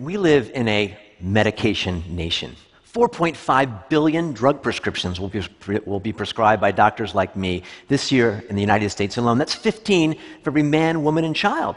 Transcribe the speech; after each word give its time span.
We 0.00 0.16
live 0.16 0.50
in 0.54 0.66
a 0.66 0.96
medication 1.20 2.02
nation. 2.08 2.56
4.5 2.94 3.90
billion 3.90 4.32
drug 4.32 4.62
prescriptions 4.62 5.20
will 5.20 5.28
be, 5.28 5.42
will 5.84 6.00
be, 6.00 6.14
prescribed 6.14 6.62
by 6.62 6.72
doctors 6.72 7.14
like 7.14 7.36
me 7.36 7.64
this 7.88 8.10
year 8.10 8.42
in 8.48 8.56
the 8.56 8.62
United 8.62 8.88
States 8.88 9.18
alone. 9.18 9.36
That's 9.36 9.54
15 9.54 10.14
for 10.42 10.48
every 10.48 10.62
man, 10.62 11.04
woman, 11.04 11.26
and 11.26 11.36
child. 11.36 11.76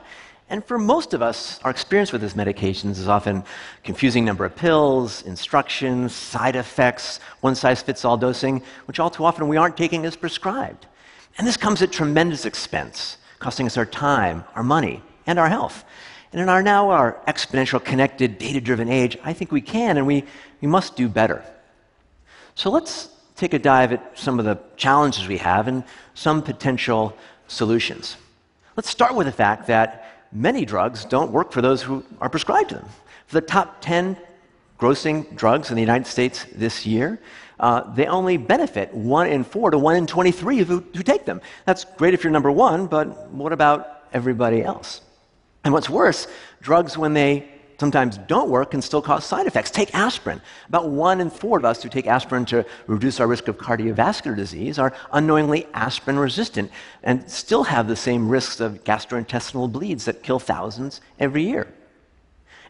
And 0.50 0.64
for 0.64 0.80
most 0.80 1.14
of 1.14 1.22
us, 1.22 1.60
our 1.66 1.72
experience 1.72 2.14
with 2.14 2.22
these 2.22 2.36
medications 2.36 2.92
is 2.92 3.10
often 3.10 3.44
confusing 3.84 4.24
number 4.24 4.46
of 4.46 4.56
pills, 4.56 5.24
instructions, 5.24 6.16
side 6.16 6.56
effects, 6.56 7.20
one 7.42 7.56
size 7.56 7.82
fits 7.82 8.06
all 8.06 8.16
dosing, 8.16 8.64
which 8.86 9.02
all 9.02 9.10
too 9.10 9.26
often 9.26 9.50
we 9.50 9.58
aren't 9.58 9.76
taking 9.76 10.06
as 10.06 10.16
prescribed. 10.16 10.86
And 11.38 11.46
this 11.46 11.58
comes 11.58 11.82
at 11.82 11.92
tremendous 11.92 12.46
expense, 12.46 13.18
costing 13.40 13.66
us 13.66 13.76
our 13.76 13.86
time, 13.86 14.46
our 14.56 14.64
money, 14.64 15.04
and 15.28 15.38
our 15.38 15.50
health. 15.50 15.84
And 16.34 16.42
in 16.42 16.50
our 16.50 16.64
now 16.64 16.90
our 16.90 17.22
exponential, 17.28 17.84
connected, 17.84 18.40
data 18.40 18.60
driven 18.60 18.90
age, 18.90 19.18
I 19.24 19.34
think 19.34 19.52
we 19.52 19.62
can 19.62 19.98
and 19.98 20.08
we, 20.08 20.24
we 20.62 20.68
must 20.68 20.96
do 20.96 21.08
better. 21.08 21.46
So 22.56 22.72
let's 22.72 23.10
take 23.36 23.54
a 23.54 23.60
dive 23.60 23.94
at 23.94 24.18
some 24.18 24.40
of 24.40 24.46
the 24.46 24.58
challenges 24.76 25.28
we 25.28 25.38
have 25.38 25.68
and 25.68 25.84
some 26.16 26.42
potential 26.42 27.16
solutions. 27.48 28.18
Let's 28.76 28.90
start 28.90 29.14
with 29.14 29.28
the 29.28 29.32
fact 29.32 29.68
that 29.68 30.28
many 30.32 30.66
drugs 30.66 31.06
don't 31.06 31.32
work 31.32 31.52
for 31.52 31.62
those 31.62 31.84
who 31.84 32.04
are 32.20 32.30
prescribed 32.30 32.70
to 32.70 32.76
them. 32.76 32.90
For 33.28 33.36
the 33.36 33.46
top 33.46 33.82
10 33.82 34.18
grossing 34.80 35.36
drugs 35.36 35.70
in 35.70 35.76
the 35.76 35.82
United 35.82 36.08
States 36.08 36.48
this 36.56 36.84
year, 36.84 37.20
uh, 37.60 37.94
they 37.94 38.08
only 38.08 38.38
benefit 38.38 38.92
1 38.92 39.28
in 39.28 39.44
4 39.44 39.72
to 39.72 39.78
1 39.78 39.96
in 39.96 40.08
23 40.08 40.58
who, 40.60 40.80
who 40.80 41.04
take 41.04 41.26
them. 41.26 41.42
That's 41.66 41.86
great 41.86 42.16
if 42.16 42.24
you're 42.24 42.34
number 42.34 42.52
one, 42.52 42.88
but 42.88 43.30
what 43.30 43.54
about 43.54 44.06
everybody 44.12 44.64
else? 44.64 45.02
And 45.64 45.74
what's 45.74 45.90
worse, 45.90 46.28
drugs, 46.62 46.98
when 46.98 47.14
they 47.14 47.50
sometimes 47.80 48.18
don't 48.18 48.50
work, 48.50 48.72
can 48.72 48.82
still 48.82 49.02
cause 49.02 49.26
side 49.26 49.48
effects. 49.48 49.72
Take 49.72 49.94
aspirin. 49.96 50.42
About 50.70 50.90
one 50.90 51.20
in 51.22 51.30
four 51.30 51.58
of 51.58 51.66
us 51.66 51.84
who 51.84 51.90
take 51.90 52.08
aspirin 52.08 52.46
to 52.46 52.66
reduce 52.88 53.20
our 53.20 53.28
risk 53.28 53.48
of 53.48 53.58
cardiovascular 53.58 54.36
disease 54.36 54.80
are 54.80 54.94
unknowingly 55.12 55.68
aspirin 55.74 56.20
resistant 56.20 56.72
and 57.04 57.30
still 57.30 57.64
have 57.64 57.88
the 57.88 57.96
same 57.96 58.30
risks 58.30 58.60
of 58.60 58.84
gastrointestinal 58.84 59.72
bleeds 59.72 60.06
that 60.06 60.24
kill 60.24 60.40
thousands 60.40 61.02
every 61.20 61.44
year. 61.44 61.68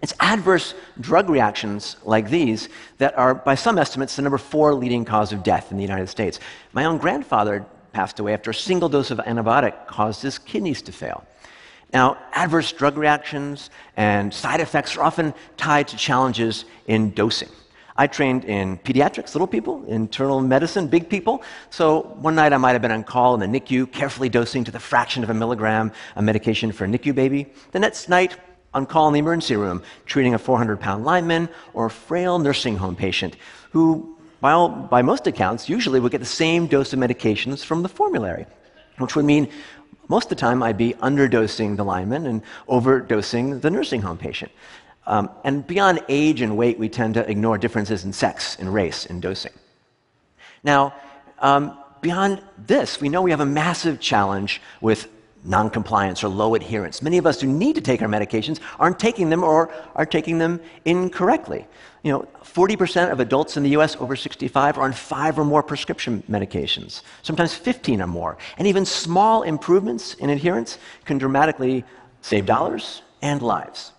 It's 0.01 0.13
adverse 0.19 0.73
drug 0.99 1.29
reactions 1.29 1.95
like 2.03 2.29
these 2.29 2.67
that 2.97 3.17
are, 3.17 3.33
by 3.33 3.55
some 3.55 3.77
estimates, 3.77 4.15
the 4.15 4.21
number 4.21 4.37
four 4.37 4.73
leading 4.73 5.05
cause 5.05 5.31
of 5.31 5.43
death 5.43 5.71
in 5.71 5.77
the 5.77 5.83
United 5.83 6.09
States. 6.09 6.39
My 6.73 6.85
own 6.85 6.97
grandfather 6.97 7.65
passed 7.93 8.19
away 8.19 8.33
after 8.33 8.51
a 8.51 8.55
single 8.55 8.89
dose 8.89 9.11
of 9.11 9.19
antibiotic 9.19 9.87
caused 9.87 10.21
his 10.21 10.37
kidneys 10.37 10.81
to 10.81 10.91
fail. 10.91 11.23
Now, 11.93 12.17
adverse 12.31 12.71
drug 12.71 12.97
reactions 12.97 13.69
and 13.95 14.33
side 14.33 14.59
effects 14.59 14.97
are 14.97 15.03
often 15.03 15.33
tied 15.57 15.87
to 15.89 15.97
challenges 15.97 16.65
in 16.87 17.11
dosing. 17.11 17.49
I 17.95 18.07
trained 18.07 18.45
in 18.45 18.79
pediatrics, 18.79 19.35
little 19.35 19.47
people, 19.47 19.85
internal 19.85 20.41
medicine, 20.41 20.87
big 20.87 21.07
people. 21.07 21.43
So 21.69 22.01
one 22.19 22.33
night 22.33 22.51
I 22.51 22.57
might 22.57 22.71
have 22.71 22.81
been 22.81 22.91
on 22.91 23.03
call 23.03 23.35
in 23.35 23.39
the 23.39 23.59
NICU, 23.59 23.91
carefully 23.91 24.29
dosing 24.29 24.63
to 24.63 24.71
the 24.71 24.79
fraction 24.79 25.23
of 25.23 25.29
a 25.29 25.33
milligram 25.35 25.91
a 26.15 26.21
medication 26.21 26.71
for 26.71 26.85
a 26.85 26.87
NICU 26.87 27.13
baby. 27.13 27.53
The 27.71 27.79
next 27.79 28.09
night, 28.09 28.37
on 28.73 28.87
call 28.87 29.07
in 29.07 29.13
the 29.13 29.19
emergency 29.19 29.55
room, 29.55 29.83
treating 30.07 30.33
a 30.33 30.39
400 30.39 30.79
pound 30.79 31.05
lineman 31.05 31.47
or 31.75 31.85
a 31.85 31.91
frail 31.91 32.39
nursing 32.39 32.75
home 32.75 32.95
patient 32.95 33.35
who, 33.71 34.17
by, 34.41 34.51
all, 34.51 34.69
by 34.69 35.03
most 35.03 35.27
accounts, 35.27 35.69
usually 35.69 35.99
would 35.99 36.11
get 36.11 36.17
the 36.17 36.25
same 36.25 36.65
dose 36.65 36.91
of 36.93 36.97
medications 36.97 37.63
from 37.63 37.83
the 37.83 37.89
formulary, 37.89 38.47
which 38.97 39.15
would 39.15 39.25
mean 39.25 39.47
most 40.07 40.25
of 40.25 40.29
the 40.29 40.35
time, 40.35 40.61
I'd 40.61 40.77
be 40.77 40.93
underdosing 40.95 41.77
the 41.77 41.85
lineman 41.85 42.25
and 42.25 42.41
overdosing 42.67 43.61
the 43.61 43.69
nursing 43.69 44.01
home 44.01 44.17
patient. 44.17 44.51
Um, 45.05 45.29
and 45.43 45.65
beyond 45.65 46.01
age 46.07 46.41
and 46.41 46.57
weight, 46.57 46.79
we 46.79 46.89
tend 46.89 47.13
to 47.15 47.29
ignore 47.29 47.57
differences 47.57 48.05
in 48.05 48.13
sex 48.13 48.57
and 48.59 48.73
race 48.73 49.05
in 49.05 49.19
dosing. 49.19 49.51
Now, 50.63 50.93
um, 51.39 51.77
beyond 52.01 52.41
this, 52.57 53.01
we 53.01 53.09
know 53.09 53.21
we 53.21 53.31
have 53.31 53.41
a 53.41 53.45
massive 53.45 53.99
challenge 53.99 54.61
with 54.81 55.07
noncompliance 55.43 56.23
or 56.23 56.29
low 56.29 56.55
adherence. 56.55 57.01
Many 57.01 57.17
of 57.17 57.25
us 57.25 57.41
who 57.41 57.47
need 57.47 57.75
to 57.75 57.81
take 57.81 58.01
our 58.01 58.07
medications 58.07 58.59
aren't 58.79 58.99
taking 58.99 59.29
them 59.29 59.43
or 59.43 59.69
are 59.95 60.05
taking 60.05 60.37
them 60.37 60.59
incorrectly. 60.85 61.67
You 62.03 62.11
know, 62.11 62.27
40% 62.43 63.11
of 63.11 63.19
adults 63.19 63.57
in 63.57 63.63
the 63.63 63.69
US 63.71 63.95
over 63.97 64.15
65 64.15 64.77
are 64.77 64.83
on 64.83 64.93
five 64.93 65.37
or 65.37 65.45
more 65.45 65.63
prescription 65.63 66.23
medications, 66.29 67.01
sometimes 67.21 67.53
15 67.53 68.01
or 68.01 68.07
more. 68.07 68.37
And 68.57 68.67
even 68.67 68.85
small 68.85 69.43
improvements 69.43 70.13
in 70.15 70.29
adherence 70.29 70.77
can 71.05 71.17
dramatically 71.17 71.83
save 72.21 72.45
dollars 72.45 73.01
and 73.21 73.41
lives. 73.41 73.91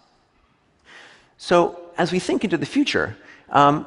So, 1.37 1.81
as 1.97 2.11
we 2.11 2.19
think 2.19 2.43
into 2.43 2.57
the 2.57 2.67
future, 2.67 3.17
um, 3.51 3.87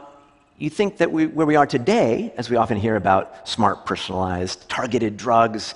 you 0.58 0.70
think 0.70 0.98
that 0.98 1.12
we, 1.12 1.28
where 1.28 1.46
we 1.46 1.56
are 1.56 1.68
today, 1.68 2.34
as 2.38 2.50
we 2.50 2.56
often 2.56 2.78
hear 2.78 2.96
about 2.96 3.48
smart, 3.48 3.86
personalized, 3.86 4.68
targeted 4.70 5.18
drugs, 5.18 5.76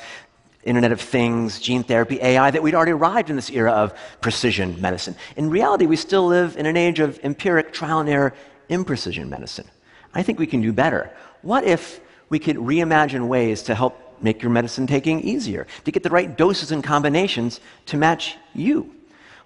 Internet 0.63 0.91
of 0.91 1.01
Things, 1.01 1.59
gene 1.59 1.83
therapy, 1.83 2.19
AI, 2.21 2.51
that 2.51 2.61
we'd 2.61 2.75
already 2.75 2.91
arrived 2.91 3.29
in 3.29 3.35
this 3.35 3.49
era 3.49 3.71
of 3.71 3.93
precision 4.21 4.79
medicine. 4.79 5.15
In 5.35 5.49
reality, 5.49 5.85
we 5.85 5.95
still 5.95 6.27
live 6.27 6.57
in 6.57 6.65
an 6.65 6.77
age 6.77 6.99
of 6.99 7.19
empiric 7.23 7.73
trial 7.73 7.99
and 7.99 8.09
error 8.09 8.33
imprecision 8.69 9.29
medicine. 9.29 9.67
I 10.13 10.23
think 10.23 10.39
we 10.39 10.47
can 10.47 10.61
do 10.61 10.71
better. 10.71 11.11
What 11.41 11.63
if 11.63 11.99
we 12.29 12.39
could 12.39 12.57
reimagine 12.57 13.27
ways 13.27 13.63
to 13.63 13.75
help 13.75 13.97
make 14.21 14.41
your 14.41 14.51
medicine 14.51 14.87
taking 14.87 15.21
easier, 15.21 15.65
to 15.85 15.91
get 15.91 16.03
the 16.03 16.09
right 16.09 16.37
doses 16.37 16.71
and 16.71 16.83
combinations 16.83 17.59
to 17.87 17.97
match 17.97 18.37
you? 18.53 18.93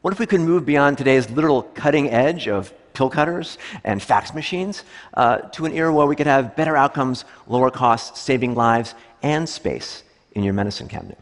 What 0.01 0.13
if 0.13 0.19
we 0.19 0.25
could 0.25 0.41
move 0.41 0.65
beyond 0.65 0.97
today's 0.97 1.29
literal 1.29 1.63
cutting 1.63 2.09
edge 2.09 2.47
of 2.47 2.73
pill 2.93 3.09
cutters 3.09 3.57
and 3.83 4.01
fax 4.01 4.33
machines 4.33 4.83
uh, 5.13 5.37
to 5.37 5.65
an 5.65 5.73
era 5.73 5.93
where 5.93 6.05
we 6.05 6.15
could 6.15 6.27
have 6.27 6.55
better 6.55 6.75
outcomes, 6.77 7.25
lower 7.47 7.71
costs, 7.71 8.19
saving 8.19 8.53
lives 8.53 8.93
and 9.23 9.47
space? 9.47 10.03
In 10.35 10.43
your 10.43 10.53
medicine 10.53 10.87
cabinet? 10.87 11.17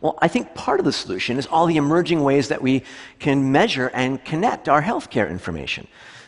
Well, 0.00 0.18
I 0.20 0.28
think 0.28 0.54
part 0.54 0.80
of 0.80 0.86
the 0.86 0.92
solution 0.92 1.38
is 1.38 1.46
all 1.46 1.66
the 1.66 1.76
emerging 1.76 2.22
ways 2.22 2.48
that 2.48 2.62
we 2.62 2.82
can 3.18 3.50
measure 3.50 3.90
and 3.94 4.24
connect 4.24 4.68
our 4.68 4.82
healthcare 4.82 5.28
information. 5.30 5.86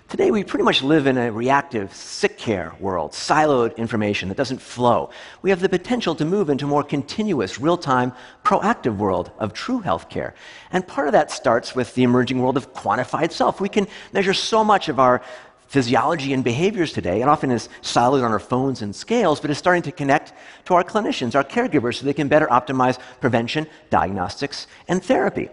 Today, 0.09 0.31
we 0.31 0.45
pretty 0.45 0.63
much 0.63 0.85
live 0.85 1.09
in 1.09 1.19
a 1.19 1.33
reactive, 1.33 1.93
sick 1.93 2.39
care 2.39 2.73
world, 2.79 3.11
siloed 3.11 3.77
information 3.77 4.29
that 4.29 4.37
doesn't 4.37 4.63
flow. 4.63 5.11
We 5.43 5.51
have 5.51 5.59
the 5.59 5.69
potential 5.69 6.15
to 6.15 6.25
move 6.25 6.49
into 6.49 6.65
a 6.65 6.69
more 6.69 6.85
continuous, 6.85 7.59
real 7.59 7.77
time, 7.77 8.13
proactive 8.45 8.99
world 8.99 9.33
of 9.41 9.53
true 9.53 9.81
healthcare. 9.81 10.35
And 10.71 10.87
part 10.87 11.09
of 11.09 11.13
that 11.13 11.33
starts 11.33 11.75
with 11.75 11.93
the 11.95 12.05
emerging 12.05 12.41
world 12.41 12.57
of 12.57 12.73
quantified 12.73 13.33
self. 13.33 13.61
We 13.61 13.69
can 13.69 13.89
measure 14.13 14.33
so 14.33 14.63
much 14.63 14.89
of 14.89 15.01
our 15.01 15.23
physiology 15.67 16.33
and 16.33 16.45
behaviors 16.45 16.93
today, 16.93 17.21
and 17.21 17.31
often 17.31 17.51
is 17.51 17.69
siloed 17.83 18.25
on 18.25 18.33
our 18.33 18.39
phones 18.39 18.83
and 18.83 18.95
scales, 18.95 19.41
but 19.41 19.51
is 19.51 19.59
starting 19.59 19.83
to 19.83 19.93
connect 19.93 20.33
to 20.67 20.75
our 20.75 20.85
clinicians, 20.85 21.35
our 21.35 21.45
caregivers, 21.45 21.97
so 21.97 22.05
they 22.05 22.15
can 22.15 22.29
better 22.29 22.47
optimize 22.47 22.99
prevention, 23.21 23.67
diagnostics, 23.91 24.67
and 24.89 25.03
therapy. 25.03 25.49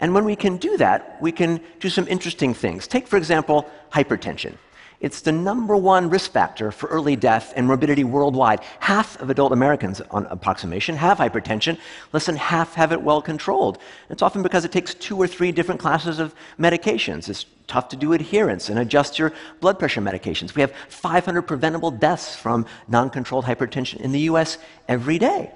And 0.00 0.14
when 0.14 0.24
we 0.24 0.36
can 0.36 0.56
do 0.56 0.76
that, 0.78 1.16
we 1.20 1.32
can 1.32 1.60
do 1.78 1.88
some 1.88 2.08
interesting 2.08 2.54
things. 2.54 2.88
Take, 2.88 3.06
for 3.06 3.16
example, 3.16 3.70
hypertension. 3.92 4.54
It's 5.02 5.20
the 5.20 5.32
number 5.32 5.76
one 5.76 6.08
risk 6.10 6.30
factor 6.30 6.70
for 6.70 6.86
early 6.86 7.16
death 7.16 7.52
and 7.56 7.66
morbidity 7.66 8.04
worldwide. 8.04 8.60
Half 8.78 9.20
of 9.20 9.30
adult 9.30 9.50
Americans, 9.52 10.00
on 10.12 10.26
approximation, 10.26 10.94
have 10.94 11.18
hypertension. 11.18 11.76
Less 12.12 12.26
than 12.26 12.36
half 12.36 12.74
have 12.74 12.92
it 12.92 13.02
well 13.02 13.20
controlled. 13.20 13.78
It's 14.10 14.22
often 14.22 14.42
because 14.42 14.64
it 14.64 14.70
takes 14.70 14.94
two 14.94 15.20
or 15.20 15.26
three 15.26 15.50
different 15.50 15.80
classes 15.80 16.20
of 16.20 16.36
medications. 16.56 17.28
It's 17.28 17.46
tough 17.66 17.88
to 17.88 17.96
do 17.96 18.12
adherence 18.12 18.68
and 18.68 18.78
adjust 18.78 19.18
your 19.18 19.32
blood 19.60 19.76
pressure 19.76 20.00
medications. 20.00 20.54
We 20.54 20.60
have 20.62 20.72
500 20.88 21.42
preventable 21.42 21.90
deaths 21.90 22.36
from 22.36 22.64
non 22.86 23.10
controlled 23.10 23.44
hypertension 23.44 24.00
in 24.00 24.12
the 24.12 24.20
US 24.20 24.56
every 24.86 25.18
day. 25.18 25.50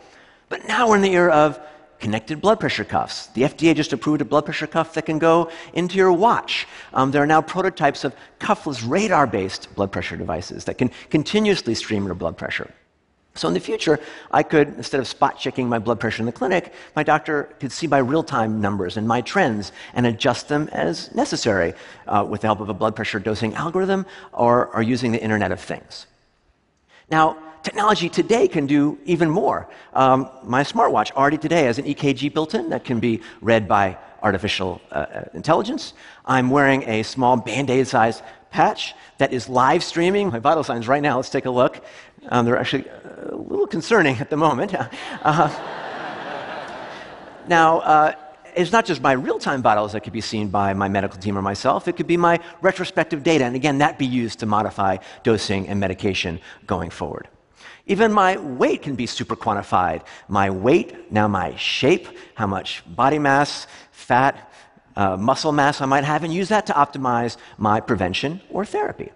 But 0.48 0.66
now 0.66 0.88
we're 0.88 0.96
in 0.96 1.02
the 1.02 1.14
era 1.14 1.32
of 1.32 1.60
connected 2.00 2.40
blood 2.40 2.60
pressure 2.60 2.84
cuffs. 2.84 3.28
The 3.28 3.42
FDA 3.42 3.74
just 3.74 3.92
approved 3.92 4.20
a 4.20 4.24
blood 4.24 4.44
pressure 4.44 4.66
cuff 4.66 4.94
that 4.94 5.06
can 5.06 5.18
go 5.18 5.50
into 5.72 5.96
your 5.96 6.12
watch. 6.12 6.66
Um, 6.94 7.10
there 7.10 7.22
are 7.22 7.26
now 7.26 7.42
prototypes 7.42 8.04
of 8.04 8.14
cuffless 8.38 8.82
radar 8.86 9.26
based 9.26 9.74
blood 9.74 9.92
pressure 9.92 10.16
devices 10.16 10.64
that 10.64 10.78
can 10.78 10.90
continuously 11.10 11.74
stream 11.74 12.04
your 12.06 12.14
blood 12.14 12.36
pressure. 12.36 12.70
So 13.36 13.48
in 13.48 13.54
the 13.54 13.60
future, 13.60 14.00
I 14.30 14.42
could, 14.42 14.68
instead 14.68 14.98
of 14.98 15.06
spot 15.06 15.38
checking 15.38 15.68
my 15.68 15.78
blood 15.78 16.00
pressure 16.00 16.22
in 16.22 16.26
the 16.26 16.32
clinic, 16.32 16.72
my 16.94 17.02
doctor 17.02 17.54
could 17.60 17.70
see 17.70 17.86
my 17.86 17.98
real 17.98 18.22
time 18.22 18.60
numbers 18.60 18.96
and 18.96 19.06
my 19.06 19.20
trends 19.20 19.72
and 19.92 20.06
adjust 20.06 20.48
them 20.48 20.68
as 20.72 21.14
necessary 21.14 21.74
uh, 22.06 22.26
with 22.26 22.40
the 22.40 22.46
help 22.46 22.60
of 22.60 22.70
a 22.70 22.74
blood 22.74 22.96
pressure 22.96 23.18
dosing 23.18 23.54
algorithm 23.54 24.06
or, 24.32 24.68
or 24.74 24.82
using 24.82 25.12
the 25.12 25.22
Internet 25.22 25.52
of 25.52 25.60
Things. 25.60 26.06
Now, 27.10 27.36
Technology 27.66 28.08
today 28.08 28.46
can 28.46 28.64
do 28.68 28.96
even 29.06 29.28
more. 29.28 29.68
Um, 29.92 30.30
my 30.44 30.62
smartwatch 30.62 31.10
already 31.10 31.36
today 31.36 31.64
has 31.64 31.78
an 31.80 31.84
EKG 31.84 32.32
built 32.32 32.54
in 32.54 32.68
that 32.68 32.84
can 32.84 33.00
be 33.00 33.20
read 33.40 33.66
by 33.66 33.98
artificial 34.22 34.80
uh, 34.92 34.94
uh 34.94 35.24
intelligence. 35.34 35.92
I'm 36.26 36.48
wearing 36.48 36.88
a 36.88 37.02
small 37.02 37.36
band 37.36 37.68
aid 37.70 37.88
sized 37.88 38.22
patch 38.50 38.94
that 39.18 39.32
is 39.32 39.48
live 39.48 39.82
streaming 39.82 40.28
my 40.28 40.38
vital 40.38 40.62
signs 40.62 40.86
right 40.86 41.02
now. 41.02 41.16
Let's 41.16 41.28
take 41.28 41.46
a 41.46 41.50
look. 41.50 41.84
Um, 42.28 42.44
they're 42.44 42.56
actually 42.56 42.88
uh, 42.88 43.34
a 43.34 43.34
little 43.34 43.66
concerning 43.66 44.16
at 44.18 44.30
the 44.30 44.36
moment. 44.36 44.72
Uh, 45.24 45.50
now, 47.48 47.80
uh, 47.80 48.12
it's 48.56 48.72
not 48.72 48.86
just 48.86 49.02
my 49.02 49.12
real 49.12 49.38
time 49.38 49.62
vitals 49.62 49.92
that 49.92 50.00
could 50.00 50.12
be 50.12 50.20
seen 50.20 50.48
by 50.48 50.72
my 50.72 50.88
medical 50.88 51.18
team 51.18 51.36
or 51.36 51.42
myself, 51.42 51.86
it 51.88 51.96
could 51.96 52.06
be 52.06 52.16
my 52.16 52.40
retrospective 52.62 53.22
data. 53.22 53.44
And 53.44 53.54
again, 53.54 53.78
that 53.78 53.98
be 53.98 54.06
used 54.06 54.40
to 54.40 54.46
modify 54.46 54.96
dosing 55.22 55.68
and 55.68 55.78
medication 55.78 56.40
going 56.66 56.90
forward. 56.90 57.28
Even 57.86 58.12
my 58.12 58.36
weight 58.38 58.82
can 58.82 58.96
be 58.96 59.06
super 59.06 59.36
quantified. 59.36 60.02
My 60.28 60.50
weight, 60.50 61.12
now 61.12 61.28
my 61.28 61.54
shape, 61.56 62.08
how 62.34 62.46
much 62.46 62.82
body 62.86 63.18
mass, 63.18 63.66
fat, 63.92 64.50
uh, 64.96 65.16
muscle 65.16 65.52
mass 65.52 65.80
I 65.80 65.86
might 65.86 66.04
have, 66.04 66.24
and 66.24 66.32
use 66.32 66.48
that 66.48 66.66
to 66.66 66.72
optimize 66.72 67.36
my 67.58 67.80
prevention 67.80 68.40
or 68.50 68.64
therapy. 68.64 69.12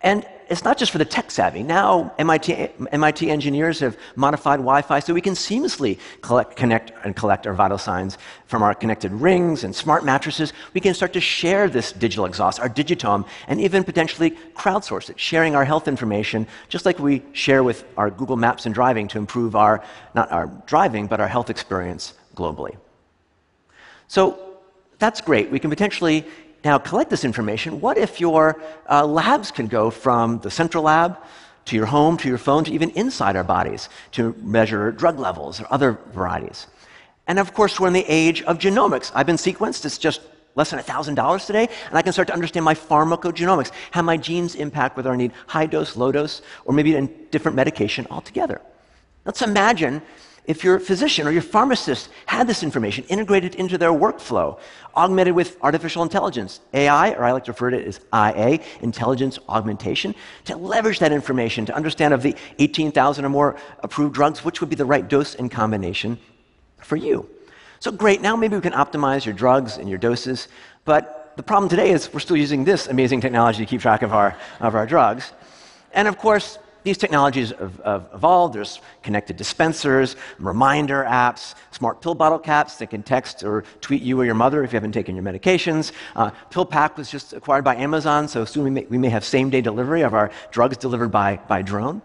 And 0.00 0.26
it's 0.48 0.64
not 0.64 0.78
just 0.78 0.92
for 0.92 0.98
the 0.98 1.04
tech 1.04 1.30
savvy. 1.30 1.62
Now, 1.62 2.14
MIT, 2.18 2.70
MIT 2.92 3.30
engineers 3.30 3.80
have 3.80 3.98
modified 4.16 4.58
Wi 4.58 4.80
Fi 4.80 5.00
so 5.00 5.12
we 5.12 5.20
can 5.20 5.34
seamlessly 5.34 5.98
collect, 6.22 6.56
connect 6.56 6.92
and 7.04 7.14
collect 7.14 7.46
our 7.46 7.52
vital 7.52 7.76
signs 7.76 8.16
from 8.46 8.62
our 8.62 8.74
connected 8.74 9.12
rings 9.12 9.64
and 9.64 9.74
smart 9.74 10.04
mattresses. 10.04 10.52
We 10.72 10.80
can 10.80 10.94
start 10.94 11.12
to 11.14 11.20
share 11.20 11.68
this 11.68 11.92
digital 11.92 12.24
exhaust, 12.24 12.60
our 12.60 12.68
digitome, 12.68 13.26
and 13.46 13.60
even 13.60 13.84
potentially 13.84 14.30
crowdsource 14.54 15.10
it, 15.10 15.20
sharing 15.20 15.54
our 15.54 15.64
health 15.64 15.86
information, 15.86 16.46
just 16.68 16.86
like 16.86 16.98
we 16.98 17.22
share 17.32 17.62
with 17.62 17.84
our 17.96 18.08
Google 18.10 18.36
Maps 18.36 18.64
and 18.64 18.74
driving 18.74 19.08
to 19.08 19.18
improve 19.18 19.54
our, 19.54 19.84
not 20.14 20.32
our 20.32 20.46
driving, 20.66 21.08
but 21.08 21.20
our 21.20 21.28
health 21.28 21.50
experience 21.50 22.14
globally. 22.34 22.76
So 24.06 24.38
that's 24.98 25.20
great. 25.20 25.50
We 25.50 25.58
can 25.58 25.68
potentially 25.68 26.24
now 26.64 26.78
collect 26.78 27.10
this 27.10 27.24
information. 27.24 27.80
What 27.80 27.98
if 27.98 28.20
your 28.20 28.60
uh, 28.90 29.06
labs 29.06 29.50
can 29.50 29.66
go 29.66 29.90
from 29.90 30.40
the 30.40 30.50
central 30.50 30.84
lab 30.84 31.18
to 31.66 31.76
your 31.76 31.86
home, 31.86 32.16
to 32.18 32.28
your 32.28 32.38
phone, 32.38 32.64
to 32.64 32.72
even 32.72 32.90
inside 32.90 33.36
our 33.36 33.44
bodies 33.44 33.88
to 34.12 34.34
measure 34.42 34.90
drug 34.92 35.18
levels 35.18 35.60
or 35.60 35.66
other 35.70 35.98
varieties? 36.12 36.66
And 37.26 37.38
of 37.38 37.52
course, 37.52 37.78
we're 37.78 37.88
in 37.88 37.92
the 37.92 38.06
age 38.08 38.42
of 38.42 38.58
genomics. 38.58 39.12
I've 39.14 39.26
been 39.26 39.36
sequenced, 39.36 39.84
it's 39.84 39.98
just 39.98 40.22
less 40.54 40.70
than 40.70 40.80
$1,000 40.80 41.46
today, 41.46 41.68
and 41.88 41.96
I 41.96 42.02
can 42.02 42.12
start 42.12 42.26
to 42.28 42.34
understand 42.34 42.64
my 42.64 42.74
pharmacogenomics, 42.74 43.70
how 43.92 44.02
my 44.02 44.16
genes 44.16 44.56
impact 44.56 44.96
whether 44.96 45.12
I 45.12 45.16
need 45.16 45.32
high 45.46 45.66
dose, 45.66 45.94
low 45.96 46.10
dose, 46.10 46.42
or 46.64 46.74
maybe 46.74 46.96
a 46.96 47.06
different 47.06 47.54
medication 47.54 48.06
altogether. 48.10 48.60
Let's 49.24 49.42
imagine 49.42 50.02
if 50.48 50.64
your 50.64 50.80
physician 50.80 51.28
or 51.28 51.30
your 51.30 51.42
pharmacist 51.42 52.08
had 52.24 52.46
this 52.46 52.62
information 52.62 53.04
integrated 53.04 53.54
into 53.56 53.76
their 53.76 53.90
workflow, 53.90 54.58
augmented 54.96 55.34
with 55.34 55.58
artificial 55.62 56.02
intelligence, 56.02 56.60
AI, 56.72 57.10
or 57.10 57.24
I 57.24 57.32
like 57.32 57.44
to 57.44 57.52
refer 57.52 57.68
to 57.70 57.78
it 57.78 57.86
as 57.86 58.00
IA, 58.14 58.58
intelligence 58.80 59.38
augmentation, 59.46 60.14
to 60.46 60.56
leverage 60.56 61.00
that 61.00 61.12
information 61.12 61.66
to 61.66 61.76
understand 61.76 62.14
of 62.14 62.22
the 62.22 62.34
18,000 62.58 63.26
or 63.26 63.28
more 63.28 63.56
approved 63.80 64.14
drugs, 64.14 64.42
which 64.42 64.62
would 64.62 64.70
be 64.70 64.74
the 64.74 64.86
right 64.86 65.06
dose 65.06 65.34
and 65.34 65.50
combination 65.50 66.18
for 66.78 66.96
you. 66.96 67.28
So 67.78 67.92
great, 67.92 68.22
now 68.22 68.34
maybe 68.34 68.56
we 68.56 68.62
can 68.62 68.72
optimize 68.72 69.26
your 69.26 69.34
drugs 69.34 69.76
and 69.76 69.86
your 69.86 69.98
doses, 69.98 70.48
but 70.86 71.34
the 71.36 71.42
problem 71.42 71.68
today 71.68 71.90
is 71.90 72.12
we're 72.12 72.20
still 72.20 72.38
using 72.38 72.64
this 72.64 72.86
amazing 72.88 73.20
technology 73.20 73.58
to 73.58 73.66
keep 73.66 73.82
track 73.82 74.00
of 74.00 74.14
our, 74.14 74.34
of 74.60 74.74
our 74.74 74.86
drugs. 74.86 75.30
And 75.92 76.08
of 76.08 76.16
course, 76.16 76.58
these 76.88 76.96
technologies 76.96 77.50
have, 77.50 77.80
have, 77.84 78.08
evolved. 78.14 78.54
There's 78.54 78.80
connected 79.02 79.36
dispensers, 79.36 80.16
reminder 80.38 81.04
apps, 81.06 81.54
smart 81.70 82.00
pill 82.00 82.14
bottle 82.14 82.38
caps 82.38 82.76
that 82.78 82.88
can 82.88 83.02
text 83.02 83.44
or 83.44 83.64
tweet 83.82 84.00
you 84.00 84.18
or 84.18 84.24
your 84.24 84.34
mother 84.34 84.64
if 84.64 84.72
you 84.72 84.76
haven't 84.76 84.92
taken 84.92 85.14
your 85.14 85.22
medications. 85.22 85.92
Uh, 86.16 86.30
PillPack 86.50 86.96
was 86.96 87.10
just 87.10 87.34
acquired 87.34 87.62
by 87.62 87.76
Amazon, 87.76 88.26
so 88.26 88.46
soon 88.46 88.64
we 88.64 88.70
may, 88.70 88.86
we 88.88 88.96
may 88.96 89.10
have 89.10 89.22
same 89.22 89.50
day 89.50 89.60
delivery 89.60 90.00
of 90.00 90.14
our 90.14 90.30
drugs 90.50 90.78
delivered 90.78 91.10
by, 91.10 91.38
by 91.46 91.60
drone. 91.60 92.00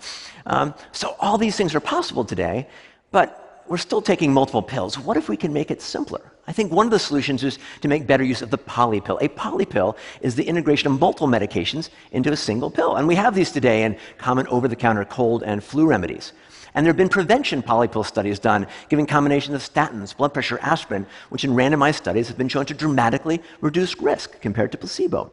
Um, 0.45 0.73
so 0.91 1.15
all 1.17 1.37
these 1.37 1.55
things 1.55 1.73
are 1.75 1.79
possible 1.79 2.25
today, 2.25 2.67
but 3.11 3.63
we're 3.69 3.77
still 3.77 4.01
taking 4.01 4.33
multiple 4.33 4.61
pills. 4.61 4.99
What 4.99 5.15
if 5.15 5.29
we 5.29 5.37
can 5.37 5.53
make 5.53 5.71
it 5.71 5.81
simpler? 5.81 6.32
I 6.45 6.51
think 6.51 6.73
one 6.73 6.85
of 6.85 6.91
the 6.91 6.99
solutions 6.99 7.43
is 7.43 7.57
to 7.81 7.87
make 7.87 8.05
better 8.05 8.23
use 8.23 8.41
of 8.41 8.49
the 8.49 8.57
polypill. 8.57 9.21
A 9.21 9.29
polypill 9.29 9.95
is 10.21 10.35
the 10.35 10.43
integration 10.43 10.91
of 10.91 10.99
multiple 10.99 11.27
medications 11.27 11.89
into 12.11 12.31
a 12.31 12.37
single 12.37 12.69
pill. 12.69 12.97
And 12.97 13.07
we 13.07 13.15
have 13.15 13.33
these 13.33 13.51
today 13.51 13.83
in 13.83 13.97
common 14.17 14.47
over 14.47 14.67
the 14.67 14.75
counter 14.75 15.05
cold 15.05 15.43
and 15.43 15.63
flu 15.63 15.85
remedies. 15.85 16.33
And 16.73 16.85
there 16.85 16.89
have 16.89 16.97
been 16.97 17.07
prevention 17.07 17.63
polypill 17.63 18.05
studies 18.05 18.39
done 18.39 18.67
giving 18.89 19.05
combinations 19.05 19.55
of 19.55 19.61
statins, 19.61 20.15
blood 20.15 20.33
pressure, 20.33 20.59
aspirin, 20.61 21.05
which 21.29 21.45
in 21.45 21.51
randomized 21.51 21.95
studies 21.95 22.27
have 22.27 22.37
been 22.37 22.49
shown 22.49 22.65
to 22.65 22.73
dramatically 22.73 23.41
reduce 23.61 23.99
risk 24.01 24.41
compared 24.41 24.71
to 24.73 24.77
placebo. 24.77 25.31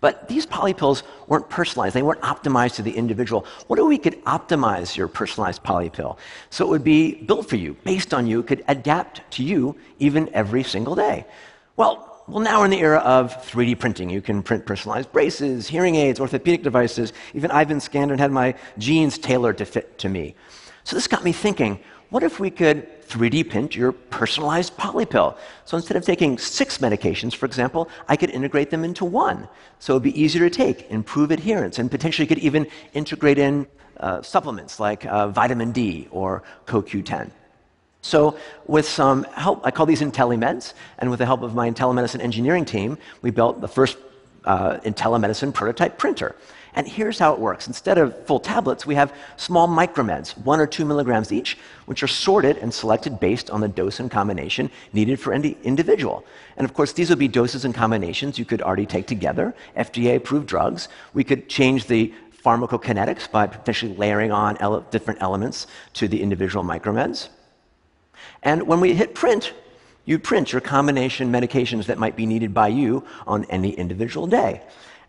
But 0.00 0.28
these 0.28 0.46
polypills 0.46 1.02
weren't 1.26 1.48
personalized, 1.48 1.94
they 1.94 2.02
weren't 2.02 2.20
optimized 2.20 2.74
to 2.76 2.82
the 2.82 2.92
individual. 2.92 3.46
What 3.66 3.78
if 3.78 3.86
we 3.86 3.98
could 3.98 4.22
optimize 4.24 4.96
your 4.96 5.08
personalized 5.08 5.62
polypill 5.62 6.18
so 6.50 6.64
it 6.66 6.68
would 6.68 6.84
be 6.84 7.14
built 7.14 7.48
for 7.48 7.56
you, 7.56 7.76
based 7.84 8.12
on 8.12 8.26
you, 8.26 8.42
could 8.42 8.64
adapt 8.68 9.28
to 9.32 9.42
you 9.42 9.76
even 9.98 10.28
every 10.34 10.62
single 10.62 10.94
day? 10.94 11.26
Well, 11.76 12.10
well, 12.26 12.40
now 12.40 12.60
we're 12.60 12.64
in 12.64 12.70
the 12.70 12.80
era 12.80 13.00
of 13.00 13.36
3D 13.46 13.78
printing. 13.78 14.08
You 14.08 14.22
can 14.22 14.42
print 14.42 14.64
personalized 14.64 15.12
braces, 15.12 15.68
hearing 15.68 15.94
aids, 15.96 16.20
orthopedic 16.20 16.62
devices. 16.62 17.12
Even 17.34 17.50
I've 17.50 17.68
been 17.68 17.80
scanned 17.80 18.10
and 18.10 18.18
had 18.18 18.32
my 18.32 18.54
jeans 18.78 19.18
tailored 19.18 19.58
to 19.58 19.66
fit 19.66 19.98
to 19.98 20.08
me. 20.08 20.34
So 20.84 20.96
this 20.96 21.06
got 21.06 21.22
me 21.22 21.32
thinking 21.32 21.80
what 22.10 22.22
if 22.22 22.38
we 22.40 22.50
could 22.50 22.86
3D 23.08 23.50
print 23.50 23.74
your 23.74 23.92
personalized 23.92 24.76
polypill? 24.76 25.36
So 25.64 25.76
instead 25.76 25.96
of 25.96 26.04
taking 26.04 26.38
six 26.38 26.78
medications, 26.78 27.34
for 27.34 27.46
example, 27.46 27.88
I 28.08 28.16
could 28.16 28.30
integrate 28.30 28.70
them 28.70 28.84
into 28.84 29.04
one. 29.04 29.48
So 29.78 29.94
it'd 29.94 30.02
be 30.02 30.20
easier 30.20 30.48
to 30.48 30.54
take, 30.54 30.90
improve 30.90 31.30
adherence, 31.30 31.78
and 31.78 31.90
potentially 31.90 32.26
could 32.26 32.38
even 32.38 32.66
integrate 32.92 33.38
in 33.38 33.66
uh, 34.00 34.22
supplements 34.22 34.80
like 34.80 35.04
uh, 35.06 35.28
vitamin 35.28 35.72
D 35.72 36.08
or 36.10 36.42
CoQ10. 36.66 37.30
So, 38.02 38.36
with 38.66 38.86
some 38.86 39.24
help, 39.32 39.64
I 39.64 39.70
call 39.70 39.86
these 39.86 40.02
IntelliMeds, 40.02 40.74
and 40.98 41.08
with 41.08 41.20
the 41.20 41.24
help 41.24 41.40
of 41.40 41.54
my 41.54 41.70
IntelliMedicine 41.70 42.20
engineering 42.20 42.66
team, 42.66 42.98
we 43.22 43.30
built 43.30 43.62
the 43.62 43.68
first 43.68 43.96
uh, 44.44 44.76
IntelliMedicine 44.80 45.54
prototype 45.54 45.96
printer. 45.96 46.36
And 46.76 46.88
here's 46.88 47.18
how 47.18 47.32
it 47.32 47.38
works. 47.38 47.68
Instead 47.68 47.98
of 47.98 48.26
full 48.26 48.40
tablets, 48.40 48.84
we 48.84 48.96
have 48.96 49.14
small 49.36 49.68
micromeds, 49.68 50.36
one 50.38 50.58
or 50.58 50.66
two 50.66 50.84
milligrams 50.84 51.32
each, 51.32 51.56
which 51.86 52.02
are 52.02 52.08
sorted 52.08 52.58
and 52.58 52.74
selected 52.74 53.20
based 53.20 53.48
on 53.50 53.60
the 53.60 53.68
dose 53.68 54.00
and 54.00 54.10
combination 54.10 54.70
needed 54.92 55.20
for 55.20 55.32
any 55.32 55.56
individual. 55.62 56.24
And 56.56 56.64
of 56.64 56.74
course, 56.74 56.92
these 56.92 57.10
would 57.10 57.18
be 57.18 57.28
doses 57.28 57.64
and 57.64 57.74
combinations 57.74 58.38
you 58.38 58.44
could 58.44 58.60
already 58.60 58.86
take 58.86 59.06
together, 59.06 59.54
FDA 59.76 60.16
approved 60.16 60.48
drugs. 60.48 60.88
We 61.12 61.22
could 61.22 61.48
change 61.48 61.86
the 61.86 62.12
pharmacokinetics 62.44 63.30
by 63.30 63.46
potentially 63.46 63.94
layering 63.96 64.32
on 64.32 64.56
ele 64.58 64.80
different 64.90 65.22
elements 65.22 65.66
to 65.94 66.08
the 66.08 66.20
individual 66.20 66.64
micromeds. 66.64 67.28
And 68.42 68.66
when 68.66 68.80
we 68.80 68.94
hit 68.94 69.14
print, 69.14 69.52
you 70.04 70.18
print 70.18 70.52
your 70.52 70.60
combination 70.60 71.32
medications 71.32 71.86
that 71.86 71.98
might 71.98 72.16
be 72.16 72.26
needed 72.26 72.52
by 72.52 72.68
you 72.68 73.04
on 73.26 73.44
any 73.44 73.70
individual 73.70 74.26
day. 74.26 74.62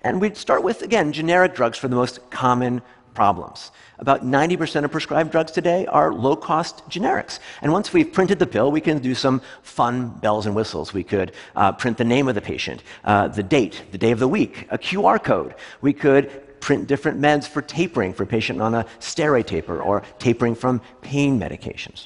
And 0.05 0.21
we'd 0.21 0.37
start 0.37 0.61
with, 0.61 0.83
again, 0.83 1.11
generic 1.11 1.55
drugs 1.55 1.79
for 1.79 1.87
the 1.87 1.95
most 1.95 2.29
common 2.29 2.83
problems. 3.15 3.71
About 3.97 4.23
90% 4.23 4.83
of 4.83 4.91
prescribed 4.91 5.31
drugs 5.31 5.51
today 5.51 5.87
are 5.87 6.13
low 6.13 6.35
cost 6.35 6.87
generics. 6.87 7.39
And 7.63 7.71
once 7.71 7.91
we've 7.91 8.13
printed 8.13 8.37
the 8.37 8.45
pill, 8.45 8.71
we 8.71 8.81
can 8.81 8.99
do 8.99 9.15
some 9.15 9.41
fun 9.63 10.09
bells 10.09 10.45
and 10.45 10.55
whistles. 10.55 10.93
We 10.93 11.03
could 11.03 11.31
uh, 11.55 11.71
print 11.71 11.97
the 11.97 12.03
name 12.03 12.27
of 12.27 12.35
the 12.35 12.41
patient, 12.41 12.83
uh, 13.03 13.29
the 13.29 13.41
date, 13.41 13.81
the 13.91 13.97
day 13.97 14.11
of 14.11 14.19
the 14.19 14.27
week, 14.27 14.67
a 14.69 14.77
QR 14.77 15.21
code. 15.21 15.55
We 15.81 15.91
could 15.91 16.59
print 16.59 16.85
different 16.85 17.19
meds 17.19 17.47
for 17.47 17.63
tapering 17.63 18.13
for 18.13 18.23
a 18.23 18.27
patient 18.27 18.61
on 18.61 18.75
a 18.75 18.83
steroid 18.99 19.47
taper 19.47 19.81
or 19.81 20.03
tapering 20.19 20.53
from 20.53 20.81
pain 21.01 21.39
medications. 21.39 22.05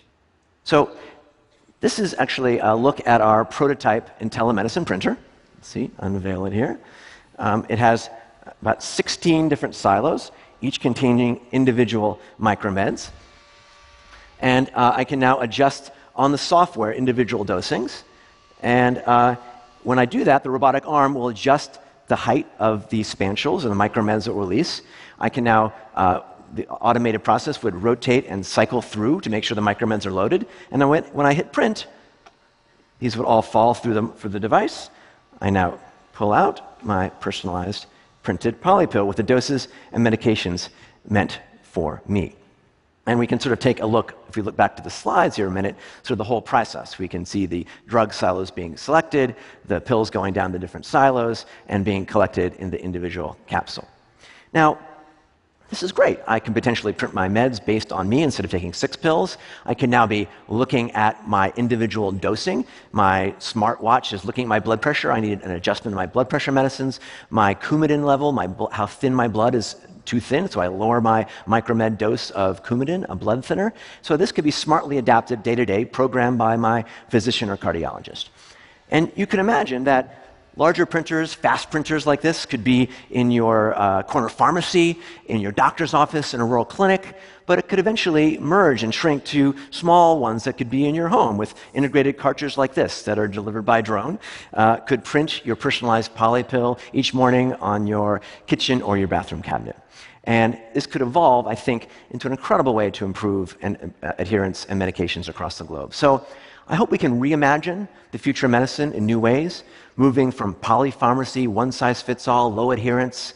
So, 0.64 0.96
this 1.82 2.00
is 2.00 2.16
actually 2.18 2.60
a 2.60 2.76
look 2.76 3.06
at 3.06 3.20
our 3.20 3.44
prototype 3.44 4.20
IntelliMedicine 4.22 4.86
printer. 4.86 5.18
Let's 5.58 5.68
see, 5.68 5.92
unveil 5.98 6.46
it 6.46 6.54
here. 6.54 6.80
Um, 7.40 7.66
it 7.70 7.80
has 7.80 8.10
about 8.62 8.84
16 8.84 9.50
different 9.50 9.74
silos, 9.74 10.32
each 10.62 10.82
containing 10.82 11.40
individual 11.52 12.20
micromeds. 12.40 13.10
And 14.40 14.70
uh, 14.74 14.94
I 14.96 15.04
can 15.06 15.20
now 15.20 15.40
adjust 15.40 15.92
on 16.16 16.32
the 16.32 16.38
software 16.38 16.94
individual 16.94 17.46
dosings. 17.46 18.04
And 18.62 18.98
uh, 19.06 19.36
when 19.84 20.00
I 20.00 20.06
do 20.06 20.26
that, 20.26 20.44
the 20.44 20.50
robotic 20.50 20.86
arm 20.86 21.14
will 21.14 21.30
adjust 21.30 21.80
the 22.08 22.16
height 22.16 22.48
of 22.60 22.90
the 22.90 23.02
spansules 23.02 23.64
and 23.64 23.72
the 23.72 23.76
micromeds 23.76 24.26
that 24.26 24.34
release. 24.34 24.82
I 25.20 25.30
can 25.30 25.44
now, 25.44 25.74
uh, 25.96 26.22
the 26.54 26.68
automated 26.68 27.24
process 27.24 27.64
would 27.64 27.76
rotate 27.76 28.26
and 28.28 28.46
cycle 28.46 28.82
through 28.82 29.22
to 29.22 29.30
make 29.30 29.44
sure 29.44 29.56
the 29.56 29.62
micromeds 29.62 30.06
are 30.06 30.12
loaded. 30.12 30.46
And 30.72 30.82
then 30.82 30.90
when, 30.90 31.04
when 31.06 31.26
I 31.26 31.34
hit 31.34 31.54
print, 31.54 31.88
these 33.00 33.16
would 33.16 33.26
all 33.26 33.42
fall 33.42 33.74
through 33.74 33.94
the, 33.94 34.08
for 34.08 34.28
the 34.28 34.40
device. 34.40 34.90
I 35.40 35.52
now 35.52 35.80
pull 36.20 36.34
out 36.34 36.84
my 36.84 37.08
personalized 37.22 37.86
printed 38.24 38.60
polypill 38.60 39.08
with 39.08 39.16
the 39.16 39.24
doses 39.24 39.70
and 39.94 40.06
medications 40.06 40.68
meant 41.10 41.40
for 41.64 42.02
me. 42.10 42.36
And 43.08 43.18
we 43.18 43.26
can 43.26 43.40
sort 43.40 43.54
of 43.54 43.60
take 43.60 43.80
a 43.80 43.86
look, 43.86 44.22
if 44.28 44.36
we 44.36 44.42
look 44.42 44.58
back 44.58 44.76
to 44.76 44.84
the 44.84 44.90
slides 44.90 45.38
here 45.38 45.48
a 45.48 45.52
minute, 45.52 45.78
sort 46.04 46.12
of 46.12 46.18
the 46.18 46.26
whole 46.26 46.42
process. 46.42 47.00
We 47.00 47.08
can 47.08 47.24
see 47.26 47.46
the 47.46 47.66
drug 47.88 48.12
silos 48.12 48.52
being 48.52 48.76
selected, 48.76 49.34
the 49.64 49.80
pills 49.80 50.10
going 50.10 50.34
down 50.34 50.52
the 50.52 50.60
different 50.60 50.86
silos, 50.86 51.46
and 51.70 51.86
being 51.86 52.06
collected 52.06 52.54
in 52.56 52.70
the 52.70 52.84
individual 52.84 53.38
capsule. 53.48 53.88
Now, 54.52 54.78
this 55.70 55.84
is 55.84 55.92
great. 55.92 56.20
I 56.28 56.40
can 56.40 56.54
potentially 56.54 56.94
print 56.94 57.14
my 57.14 57.28
meds 57.30 57.64
based 57.64 57.92
on 57.92 58.10
me 58.10 58.24
instead 58.24 58.44
of 58.44 58.52
taking 58.52 58.74
six 58.74 58.96
pills. 58.96 59.38
I 59.66 59.74
can 59.74 59.90
now 59.90 60.08
be 60.08 60.28
looking 60.48 60.92
at 60.92 61.28
my 61.28 61.54
individual 61.56 62.12
dosing. 62.12 62.66
My 62.92 63.36
smartwatch 63.40 64.12
is 64.14 64.26
looking 64.26 64.46
at 64.46 64.48
my 64.48 64.60
blood 64.60 64.82
pressure. 64.82 65.12
I 65.12 65.20
need 65.20 65.42
an 65.42 65.52
adjustment 65.52 65.94
in 65.94 65.96
my 65.96 66.08
blood 66.08 66.30
pressure 66.30 66.52
medicines. 66.52 67.00
My 67.30 67.54
Coumadin 67.54 68.04
level, 68.04 68.32
my, 68.32 68.50
how 68.72 68.88
thin 68.88 69.14
my 69.14 69.28
blood 69.28 69.54
is 69.54 69.76
too 70.06 70.20
thin, 70.20 70.50
so 70.50 70.60
I 70.60 70.68
lower 70.68 71.02
my 71.02 71.28
micromed 71.46 72.00
dose 72.00 72.32
of 72.32 72.64
Coumadin, 72.64 73.06
a 73.10 73.16
blood 73.16 73.46
thinner. 73.46 73.72
So 74.02 74.18
this 74.18 74.32
could 74.32 74.44
be 74.44 74.52
smartly 74.52 74.98
adapted 74.98 75.44
day 75.44 75.54
to 75.54 75.66
day, 75.68 75.86
programmed 75.86 76.40
by 76.40 76.56
my 76.56 76.84
physician 77.10 77.48
or 77.48 77.58
cardiologist. 77.58 78.30
And 78.90 79.12
you 79.16 79.28
can 79.28 79.40
imagine 79.40 79.84
that 79.84 80.29
Larger 80.60 80.86
printers, 80.86 81.34
fast 81.34 81.72
printers 81.72 82.06
like 82.06 82.20
this, 82.20 82.46
could 82.46 82.66
be 82.66 82.90
in 83.12 83.32
your 83.32 83.74
uh, 83.80 84.04
corner 84.04 84.28
pharmacy, 84.28 85.00
in 85.28 85.40
your 85.40 85.54
doctor's 85.54 85.94
office, 85.94 86.34
in 86.34 86.42
a 86.42 86.46
rural 86.46 86.66
clinic, 86.66 87.16
but 87.46 87.60
it 87.60 87.70
could 87.70 87.80
eventually 87.80 88.38
merge 88.40 88.84
and 88.84 88.94
shrink 88.94 89.24
to 89.24 89.56
small 89.72 90.20
ones 90.20 90.44
that 90.44 90.58
could 90.58 90.70
be 90.70 90.86
in 90.86 90.96
your 90.96 91.08
home 91.08 91.38
with 91.38 91.56
integrated 91.74 92.18
cartridges 92.18 92.58
like 92.58 92.74
this 92.74 93.04
that 93.04 93.18
are 93.18 93.30
delivered 93.30 93.62
by 93.62 93.80
drone. 93.80 94.20
Uh, 94.54 94.76
could 94.76 95.06
print 95.06 95.46
your 95.46 95.56
personalized 95.56 96.14
polypill 96.14 96.78
each 96.92 97.14
morning 97.14 97.54
on 97.54 97.88
your 97.88 98.20
kitchen 98.46 98.82
or 98.82 98.98
your 98.98 99.08
bathroom 99.08 99.42
cabinet. 99.42 99.78
And 100.26 100.60
this 100.74 100.86
could 100.86 101.02
evolve, 101.02 101.48
I 101.48 101.56
think, 101.56 101.88
into 102.12 102.28
an 102.28 102.34
incredible 102.34 102.74
way 102.74 102.92
to 102.92 103.06
improve 103.06 103.58
an, 103.62 103.94
uh, 104.04 104.12
adherence 104.18 104.66
and 104.66 104.82
medications 104.82 105.30
across 105.30 105.58
the 105.58 105.64
globe. 105.64 105.94
So 105.94 106.28
I 106.72 106.76
hope 106.76 106.92
we 106.92 107.00
can 107.00 107.20
reimagine 107.20 107.88
the 108.12 108.20
future 108.20 108.46
of 108.46 108.52
medicine 108.52 108.94
in 108.94 109.08
new 109.08 109.20
ways, 109.20 109.64
moving 109.96 110.32
from 110.32 110.54
polypharmacy, 110.54 111.48
one 111.48 111.72
size 111.72 112.00
fits 112.00 112.28
all, 112.28 112.54
low 112.54 112.70
adherence, 112.70 113.34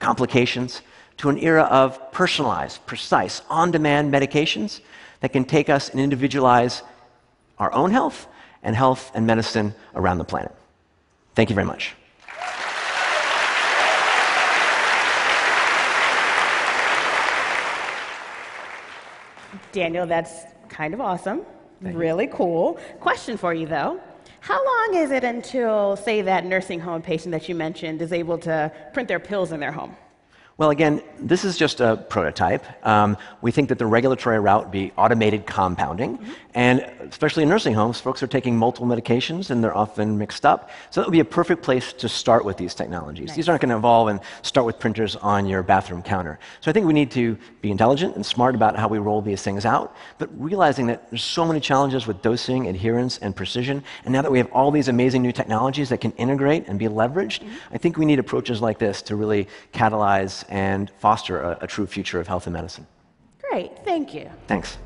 complications, 0.00 0.82
to 1.18 1.28
an 1.28 1.38
era 1.38 1.62
of 1.62 2.10
personalized, 2.10 2.84
precise, 2.84 3.40
on 3.48 3.70
demand 3.70 4.12
medications 4.12 4.80
that 5.20 5.32
can 5.32 5.44
take 5.44 5.70
us 5.70 5.90
and 5.90 6.00
individualize 6.00 6.82
our 7.58 7.72
own 7.72 7.92
health 7.92 8.26
and 8.64 8.74
health 8.74 9.12
and 9.14 9.28
medicine 9.28 9.72
around 9.94 10.18
the 10.18 10.24
planet. 10.24 10.52
Thank 11.36 11.50
you 11.50 11.54
very 11.54 11.66
much. 11.66 11.94
Daniel, 19.70 20.04
that's 20.04 20.42
kind 20.68 20.92
of 20.92 21.00
awesome. 21.00 21.46
Really 21.82 22.28
cool. 22.28 22.78
Question 23.00 23.36
for 23.36 23.52
you 23.52 23.66
though. 23.66 24.00
How 24.40 24.64
long 24.64 25.00
is 25.00 25.12
it 25.12 25.22
until, 25.22 25.94
say, 25.96 26.20
that 26.22 26.44
nursing 26.44 26.80
home 26.80 27.00
patient 27.00 27.30
that 27.30 27.48
you 27.48 27.54
mentioned 27.54 28.02
is 28.02 28.12
able 28.12 28.38
to 28.38 28.72
print 28.92 29.08
their 29.08 29.20
pills 29.20 29.52
in 29.52 29.60
their 29.60 29.70
home? 29.70 29.96
Well, 30.58 30.70
again, 30.70 31.02
this 31.18 31.44
is 31.44 31.56
just 31.56 31.80
a 31.80 31.96
prototype. 31.96 32.64
Um, 32.86 33.16
we 33.40 33.50
think 33.50 33.68
that 33.70 33.78
the 33.78 33.86
regulatory 33.86 34.38
route 34.38 34.64
would 34.64 34.72
be 34.72 34.92
automated 34.96 35.46
compounding. 35.46 36.18
Mm-hmm. 36.18 36.32
And 36.54 36.80
especially 37.00 37.44
in 37.44 37.48
nursing 37.48 37.72
homes, 37.72 37.98
folks 37.98 38.22
are 38.22 38.26
taking 38.26 38.56
multiple 38.56 38.86
medications 38.86 39.50
and 39.50 39.64
they're 39.64 39.76
often 39.76 40.18
mixed 40.18 40.44
up. 40.44 40.68
So 40.90 41.00
that 41.00 41.06
would 41.06 41.12
be 41.12 41.20
a 41.20 41.24
perfect 41.24 41.62
place 41.62 41.94
to 41.94 42.08
start 42.08 42.44
with 42.44 42.58
these 42.58 42.74
technologies. 42.74 43.28
Nice. 43.28 43.36
These 43.36 43.48
aren't 43.48 43.62
going 43.62 43.70
to 43.70 43.76
evolve 43.76 44.08
and 44.08 44.20
start 44.42 44.66
with 44.66 44.78
printers 44.78 45.16
on 45.16 45.46
your 45.46 45.62
bathroom 45.62 46.02
counter. 46.02 46.38
So 46.60 46.70
I 46.70 46.74
think 46.74 46.86
we 46.86 46.92
need 46.92 47.10
to 47.12 47.38
be 47.62 47.70
intelligent 47.70 48.16
and 48.16 48.24
smart 48.24 48.54
about 48.54 48.76
how 48.76 48.88
we 48.88 48.98
roll 48.98 49.22
these 49.22 49.42
things 49.42 49.64
out, 49.64 49.96
but 50.18 50.28
realizing 50.38 50.86
that 50.88 51.08
there's 51.10 51.24
so 51.24 51.46
many 51.46 51.60
challenges 51.60 52.06
with 52.06 52.20
dosing, 52.20 52.68
adherence, 52.68 53.16
and 53.18 53.34
precision. 53.34 53.82
And 54.04 54.12
now 54.12 54.20
that 54.20 54.30
we 54.30 54.38
have 54.38 54.52
all 54.52 54.70
these 54.70 54.88
amazing 54.88 55.22
new 55.22 55.32
technologies 55.32 55.88
that 55.88 56.02
can 56.02 56.12
integrate 56.12 56.68
and 56.68 56.78
be 56.78 56.86
leveraged, 56.86 57.40
mm-hmm. 57.40 57.74
I 57.74 57.78
think 57.78 57.96
we 57.96 58.04
need 58.04 58.18
approaches 58.18 58.60
like 58.60 58.78
this 58.78 59.00
to 59.02 59.16
really 59.16 59.48
catalyze 59.72 60.41
and 60.48 60.90
foster 60.98 61.40
a, 61.40 61.58
a 61.62 61.66
true 61.66 61.86
future 61.86 62.20
of 62.20 62.28
health 62.28 62.46
and 62.46 62.54
medicine. 62.54 62.86
Great, 63.50 63.72
thank 63.84 64.14
you. 64.14 64.30
Thanks. 64.46 64.78